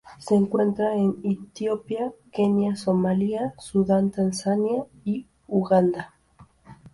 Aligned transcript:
Se 0.17 0.33
encuentra 0.33 0.95
en 0.95 1.17
Etiopía, 1.23 2.11
Kenia 2.31 2.75
Somalia, 2.75 3.53
Sudán 3.59 4.09
Tanzania 4.09 4.83
y 5.05 5.27
Uganda. 5.47 6.15